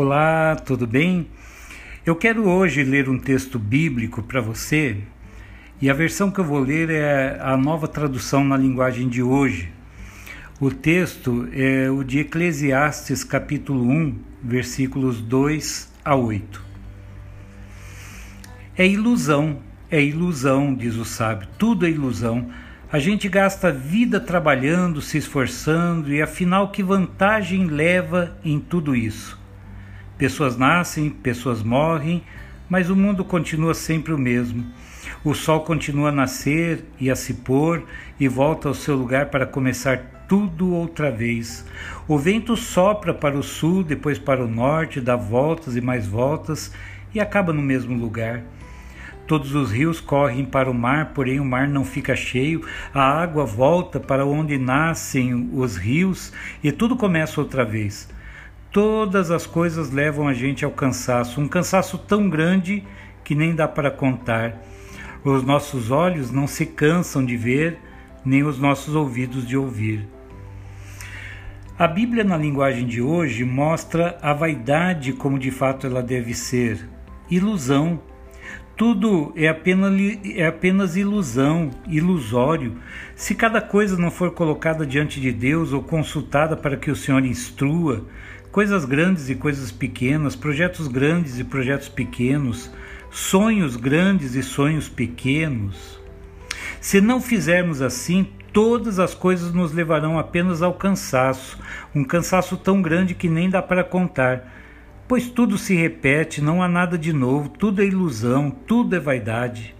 Olá, 0.00 0.54
tudo 0.54 0.86
bem? 0.86 1.26
Eu 2.06 2.14
quero 2.14 2.48
hoje 2.48 2.84
ler 2.84 3.08
um 3.08 3.18
texto 3.18 3.58
bíblico 3.58 4.22
para 4.22 4.40
você 4.40 4.98
e 5.82 5.90
a 5.90 5.92
versão 5.92 6.30
que 6.30 6.38
eu 6.38 6.44
vou 6.44 6.60
ler 6.60 6.88
é 6.88 7.36
a 7.42 7.56
nova 7.56 7.88
tradução 7.88 8.44
na 8.44 8.56
linguagem 8.56 9.08
de 9.08 9.24
hoje. 9.24 9.72
O 10.60 10.70
texto 10.70 11.48
é 11.52 11.90
o 11.90 12.04
de 12.04 12.20
Eclesiastes, 12.20 13.24
capítulo 13.24 13.90
1, 13.90 14.18
versículos 14.40 15.20
2 15.20 15.92
a 16.04 16.14
8. 16.14 16.64
É 18.76 18.86
ilusão, 18.86 19.58
é 19.90 20.00
ilusão, 20.00 20.76
diz 20.76 20.94
o 20.94 21.04
sábio, 21.04 21.48
tudo 21.58 21.84
é 21.84 21.90
ilusão. 21.90 22.48
A 22.92 23.00
gente 23.00 23.28
gasta 23.28 23.72
vida 23.72 24.20
trabalhando, 24.20 25.02
se 25.02 25.18
esforçando 25.18 26.12
e 26.14 26.22
afinal 26.22 26.70
que 26.70 26.84
vantagem 26.84 27.66
leva 27.66 28.38
em 28.44 28.60
tudo 28.60 28.94
isso? 28.94 29.37
Pessoas 30.18 30.56
nascem, 30.56 31.08
pessoas 31.08 31.62
morrem, 31.62 32.24
mas 32.68 32.90
o 32.90 32.96
mundo 32.96 33.24
continua 33.24 33.72
sempre 33.72 34.12
o 34.12 34.18
mesmo. 34.18 34.66
O 35.24 35.32
sol 35.32 35.60
continua 35.60 36.08
a 36.08 36.12
nascer 36.12 36.84
e 36.98 37.08
a 37.08 37.14
se 37.14 37.34
pôr 37.34 37.84
e 38.18 38.26
volta 38.26 38.66
ao 38.66 38.74
seu 38.74 38.96
lugar 38.96 39.26
para 39.26 39.46
começar 39.46 40.24
tudo 40.28 40.74
outra 40.74 41.08
vez. 41.08 41.64
O 42.08 42.18
vento 42.18 42.56
sopra 42.56 43.14
para 43.14 43.38
o 43.38 43.44
sul, 43.44 43.84
depois 43.84 44.18
para 44.18 44.44
o 44.44 44.48
norte, 44.48 45.00
dá 45.00 45.14
voltas 45.14 45.76
e 45.76 45.80
mais 45.80 46.04
voltas 46.04 46.72
e 47.14 47.20
acaba 47.20 47.52
no 47.52 47.62
mesmo 47.62 47.96
lugar. 47.96 48.42
Todos 49.24 49.54
os 49.54 49.70
rios 49.70 50.00
correm 50.00 50.44
para 50.44 50.68
o 50.68 50.74
mar, 50.74 51.12
porém 51.14 51.38
o 51.38 51.44
mar 51.44 51.68
não 51.68 51.84
fica 51.84 52.16
cheio, 52.16 52.66
a 52.92 53.02
água 53.02 53.44
volta 53.44 54.00
para 54.00 54.26
onde 54.26 54.58
nascem 54.58 55.50
os 55.52 55.76
rios 55.76 56.32
e 56.64 56.72
tudo 56.72 56.96
começa 56.96 57.40
outra 57.40 57.64
vez. 57.64 58.08
Todas 58.70 59.30
as 59.30 59.46
coisas 59.46 59.90
levam 59.90 60.28
a 60.28 60.34
gente 60.34 60.64
ao 60.64 60.70
cansaço, 60.70 61.40
um 61.40 61.48
cansaço 61.48 61.96
tão 61.96 62.28
grande 62.28 62.84
que 63.24 63.34
nem 63.34 63.54
dá 63.54 63.66
para 63.66 63.90
contar. 63.90 64.62
Os 65.24 65.42
nossos 65.42 65.90
olhos 65.90 66.30
não 66.30 66.46
se 66.46 66.66
cansam 66.66 67.24
de 67.24 67.36
ver, 67.36 67.78
nem 68.24 68.42
os 68.42 68.58
nossos 68.58 68.94
ouvidos 68.94 69.46
de 69.46 69.56
ouvir. 69.56 70.06
A 71.78 71.86
Bíblia, 71.86 72.24
na 72.24 72.36
linguagem 72.36 72.86
de 72.86 73.00
hoje, 73.00 73.44
mostra 73.44 74.18
a 74.20 74.34
vaidade 74.34 75.12
como 75.12 75.38
de 75.38 75.50
fato 75.50 75.86
ela 75.86 76.02
deve 76.02 76.34
ser 76.34 76.88
ilusão. 77.30 78.00
Tudo 78.76 79.32
é 79.36 79.48
apenas, 79.48 79.92
é 80.24 80.46
apenas 80.46 80.96
ilusão, 80.96 81.70
ilusório. 81.86 82.76
Se 83.16 83.34
cada 83.34 83.60
coisa 83.60 83.96
não 83.96 84.10
for 84.10 84.32
colocada 84.32 84.86
diante 84.86 85.20
de 85.20 85.32
Deus 85.32 85.72
ou 85.72 85.82
consultada 85.82 86.56
para 86.56 86.76
que 86.76 86.90
o 86.90 86.96
Senhor 86.96 87.24
instrua, 87.24 88.06
coisas 88.50 88.84
grandes 88.84 89.28
e 89.28 89.34
coisas 89.34 89.70
pequenas, 89.70 90.34
projetos 90.34 90.88
grandes 90.88 91.38
e 91.38 91.44
projetos 91.44 91.88
pequenos, 91.88 92.70
sonhos 93.10 93.76
grandes 93.76 94.34
e 94.34 94.42
sonhos 94.42 94.88
pequenos. 94.88 96.00
Se 96.80 97.00
não 97.00 97.20
fizermos 97.20 97.82
assim, 97.82 98.28
todas 98.52 98.98
as 98.98 99.14
coisas 99.14 99.52
nos 99.52 99.72
levarão 99.72 100.18
apenas 100.18 100.62
ao 100.62 100.74
cansaço, 100.74 101.58
um 101.94 102.04
cansaço 102.04 102.56
tão 102.56 102.80
grande 102.80 103.14
que 103.14 103.28
nem 103.28 103.50
dá 103.50 103.60
para 103.60 103.84
contar. 103.84 104.52
Pois 105.06 105.28
tudo 105.28 105.56
se 105.56 105.74
repete, 105.74 106.40
não 106.40 106.62
há 106.62 106.68
nada 106.68 106.98
de 106.98 107.12
novo, 107.12 107.48
tudo 107.48 107.82
é 107.82 107.86
ilusão, 107.86 108.50
tudo 108.50 108.94
é 108.94 109.00
vaidade. 109.00 109.77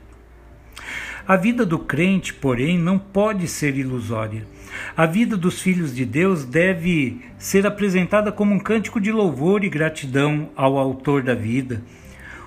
A 1.28 1.36
vida 1.36 1.66
do 1.66 1.78
crente, 1.78 2.32
porém, 2.32 2.78
não 2.78 2.98
pode 2.98 3.46
ser 3.48 3.76
ilusória. 3.76 4.46
A 4.96 5.04
vida 5.04 5.36
dos 5.36 5.60
filhos 5.60 5.94
de 5.94 6.06
Deus 6.06 6.42
deve 6.42 7.20
ser 7.36 7.66
apresentada 7.66 8.32
como 8.32 8.54
um 8.54 8.58
cântico 8.58 8.98
de 8.98 9.12
louvor 9.12 9.62
e 9.62 9.68
gratidão 9.68 10.48
ao 10.56 10.78
Autor 10.78 11.22
da 11.22 11.34
vida. 11.34 11.82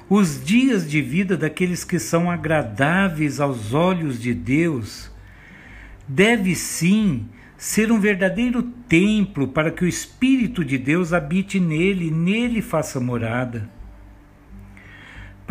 Os 0.10 0.44
dias 0.44 0.90
de 0.90 1.00
vida 1.00 1.38
daqueles 1.38 1.84
que 1.84 2.00
são 2.00 2.32
agradáveis 2.32 3.40
aos 3.40 3.72
olhos 3.72 4.20
de 4.20 4.34
Deus 4.34 5.12
deve 6.08 6.56
sim 6.56 7.28
ser 7.56 7.92
um 7.92 8.00
verdadeiro 8.00 8.64
templo 8.64 9.48
para 9.48 9.70
que 9.70 9.86
o 9.86 9.88
Espírito 9.88 10.66
de 10.66 10.80
Deus 10.80 11.14
habite 11.14 11.60
nele 11.60 12.08
e 12.08 12.12
nele 12.12 12.64
faça 12.64 13.00
morada. 13.00 13.70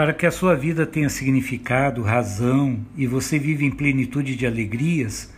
Para 0.00 0.14
que 0.14 0.24
a 0.24 0.30
sua 0.30 0.56
vida 0.56 0.86
tenha 0.86 1.10
significado, 1.10 2.00
razão 2.00 2.80
e 2.96 3.06
você 3.06 3.38
viva 3.38 3.64
em 3.64 3.70
plenitude 3.70 4.34
de 4.34 4.46
alegrias, 4.46 5.30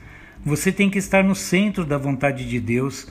você 0.44 0.70
tem 0.70 0.88
que 0.88 1.00
estar 1.00 1.24
no 1.24 1.34
centro 1.34 1.84
da 1.84 1.98
vontade 1.98 2.48
de 2.48 2.60
Deus, 2.60 3.08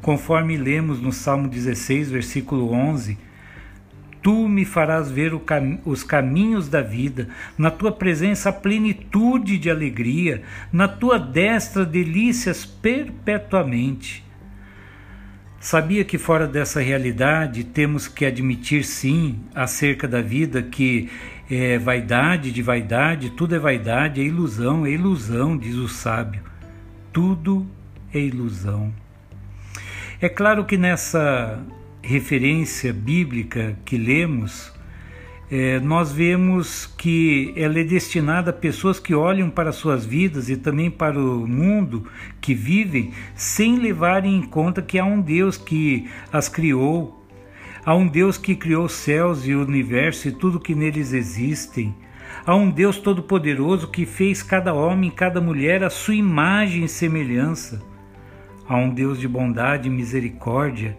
conforme 0.00 0.56
lemos 0.56 1.02
no 1.02 1.12
Salmo 1.12 1.46
16, 1.46 2.10
versículo 2.10 2.72
11. 2.72 3.18
Tu 4.22 4.48
me 4.48 4.64
farás 4.64 5.10
ver 5.10 5.38
cam 5.40 5.78
os 5.84 6.02
caminhos 6.02 6.70
da 6.70 6.80
vida, 6.80 7.28
na 7.58 7.70
tua 7.70 7.92
presença 7.92 8.48
a 8.48 8.52
plenitude 8.54 9.58
de 9.58 9.68
alegria, 9.68 10.40
na 10.72 10.88
tua 10.88 11.18
destra 11.18 11.84
delícias 11.84 12.64
perpetuamente. 12.64 14.24
Sabia 15.64 16.04
que 16.04 16.18
fora 16.18 16.46
dessa 16.46 16.78
realidade 16.78 17.64
temos 17.64 18.06
que 18.06 18.26
admitir 18.26 18.84
sim 18.84 19.40
acerca 19.54 20.06
da 20.06 20.20
vida 20.20 20.62
que 20.62 21.08
é 21.50 21.78
vaidade 21.78 22.52
de 22.52 22.60
vaidade, 22.60 23.30
tudo 23.30 23.54
é 23.54 23.58
vaidade, 23.58 24.20
é 24.20 24.24
ilusão, 24.24 24.84
é 24.84 24.90
ilusão, 24.90 25.56
diz 25.56 25.76
o 25.76 25.88
sábio 25.88 26.44
tudo 27.14 27.64
é 28.12 28.18
ilusão. 28.18 28.92
É 30.20 30.28
claro 30.28 30.64
que 30.64 30.76
nessa 30.76 31.64
referência 32.02 32.92
bíblica 32.92 33.76
que 33.84 33.96
lemos, 33.96 34.73
é, 35.50 35.78
nós 35.80 36.10
vemos 36.10 36.86
que 36.86 37.52
ela 37.56 37.78
é 37.78 37.84
destinada 37.84 38.50
a 38.50 38.52
pessoas 38.52 38.98
que 38.98 39.14
olham 39.14 39.50
para 39.50 39.72
suas 39.72 40.04
vidas 40.04 40.48
e 40.48 40.56
também 40.56 40.90
para 40.90 41.18
o 41.18 41.46
mundo 41.46 42.06
que 42.40 42.54
vivem 42.54 43.12
sem 43.34 43.78
levarem 43.78 44.36
em 44.36 44.42
conta 44.42 44.80
que 44.80 44.98
há 44.98 45.04
um 45.04 45.20
Deus 45.20 45.56
que 45.56 46.08
as 46.32 46.48
criou, 46.48 47.24
há 47.84 47.94
um 47.94 48.06
Deus 48.06 48.38
que 48.38 48.56
criou 48.56 48.86
os 48.86 48.92
céus 48.92 49.46
e 49.46 49.54
o 49.54 49.62
universo 49.62 50.28
e 50.28 50.32
tudo 50.32 50.60
que 50.60 50.74
neles 50.74 51.12
existem, 51.12 51.94
Há 52.46 52.54
um 52.54 52.70
Deus 52.70 52.98
Todo-Poderoso 52.98 53.88
que 53.88 54.04
fez 54.04 54.42
cada 54.42 54.74
homem 54.74 55.08
e 55.08 55.12
cada 55.12 55.40
mulher 55.40 55.82
a 55.82 55.88
sua 55.88 56.14
imagem 56.14 56.84
e 56.84 56.88
semelhança. 56.88 57.82
Há 58.68 58.76
um 58.76 58.90
Deus 58.90 59.18
de 59.18 59.26
bondade 59.26 59.88
e 59.88 59.90
misericórdia 59.90 60.98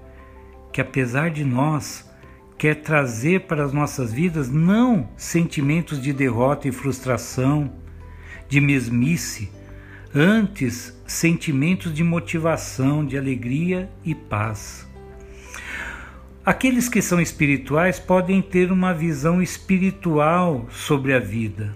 que, 0.72 0.82
apesar 0.82 1.30
de 1.30 1.46
nós, 1.46 2.10
quer 2.58 2.76
trazer 2.76 3.42
para 3.42 3.64
as 3.64 3.74
nossas 3.74 4.14
vidas 4.14 4.50
não 4.50 5.10
sentimentos 5.18 6.02
de 6.02 6.14
derrota 6.14 6.68
e 6.68 6.72
frustração, 6.72 7.72
de 8.48 8.62
mesmice, 8.62 9.52
antes 10.14 10.96
sentimentos 11.06 11.94
de 11.94 12.04
motivação, 12.04 13.06
de 13.06 13.18
alegria 13.18 13.90
e 14.04 14.16
paz. 14.16 14.88
Aqueles 16.46 16.88
que 16.88 17.02
são 17.02 17.20
espirituais 17.20 18.00
podem 18.00 18.42
ter 18.42 18.72
uma 18.72 18.94
visão 18.94 19.42
espiritual 19.42 20.68
sobre 20.70 21.14
a 21.14 21.20
vida 21.20 21.76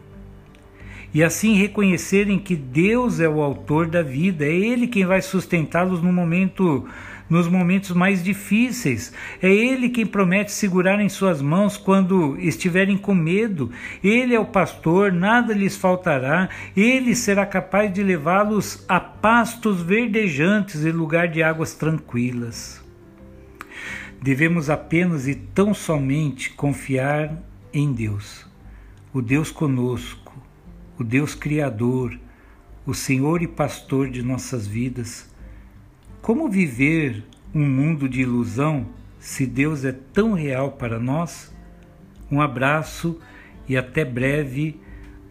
e 1.14 1.24
assim 1.24 1.56
reconhecerem 1.56 2.38
que 2.38 2.56
Deus 2.56 3.20
é 3.20 3.28
o 3.28 3.42
autor 3.42 3.88
da 3.88 4.04
vida, 4.04 4.46
é 4.46 4.54
Ele 4.54 4.88
quem 4.88 5.06
vai 5.06 5.22
sustentá-los 5.22 6.04
no 6.04 6.14
momento, 6.14 6.88
nos 7.30 7.48
momentos 7.48 7.92
mais 7.92 8.24
difíceis, 8.24 9.14
é 9.42 9.50
Ele 9.50 9.90
quem 9.90 10.06
promete 10.06 10.52
segurar 10.52 11.00
em 11.00 11.08
suas 11.08 11.42
mãos 11.42 11.78
quando 11.78 12.38
estiverem 12.40 12.98
com 12.98 13.14
medo. 13.14 13.72
Ele 14.04 14.34
é 14.34 14.40
o 14.40 14.46
pastor, 14.46 15.12
nada 15.12 15.54
lhes 15.54 15.78
faltará. 15.78 16.50
Ele 16.76 17.16
será 17.16 17.46
capaz 17.46 17.94
de 17.94 18.02
levá-los 18.02 18.84
a 18.88 19.00
pastos 19.00 19.82
verdejantes 19.82 20.84
em 20.84 20.92
lugar 20.92 21.28
de 21.28 21.44
águas 21.44 21.76
tranquilas. 21.76 22.84
Devemos 24.22 24.70
apenas 24.70 25.28
e 25.28 25.36
tão 25.36 25.74
somente 25.74 26.52
confiar 26.52 27.38
em 27.72 27.94
Deus, 27.94 28.46
o 29.14 29.22
Deus 29.22 29.50
conosco, 29.52 30.36
o 30.98 31.04
Deus 31.04 31.34
Criador, 31.36 32.20
o 32.86 32.94
Senhor 32.94 33.42
e 33.42 33.48
Pastor 33.48 34.10
de 34.10 34.22
nossas 34.22 34.68
vidas. 34.68 35.29
Como 36.22 36.50
viver 36.50 37.24
um 37.56 37.66
mundo 37.66 38.08
de 38.08 38.22
ilusão 38.22 38.88
se 39.20 39.46
Deus 39.46 39.86
é 39.86 39.92
tão 39.92 40.34
real 40.34 40.74
para 40.74 41.00
nós? 41.00 41.56
Um 42.30 42.42
abraço 42.42 43.20
e 43.68 43.78
até 43.78 44.04
breve 44.04 44.80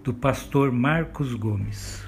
do 0.02 0.14
pastor 0.14 0.72
Marcos 0.72 1.34
Gomes. 1.34 2.07